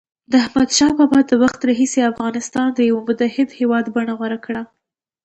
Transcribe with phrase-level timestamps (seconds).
[0.31, 4.61] د احمدشاه بابا د وخت راهيسي افغانستان د یوه متحد هېواد بڼه غوره کړه.